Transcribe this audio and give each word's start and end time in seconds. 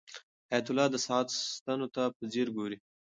حیات 0.49 0.65
الله 0.69 0.87
د 0.91 0.95
ساعت 1.05 1.27
ستنو 1.55 1.87
ته 1.95 2.03
په 2.15 2.23
ځیر 2.31 2.47
ګوري. 2.57 2.77